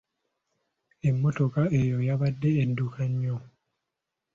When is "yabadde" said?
2.07-2.49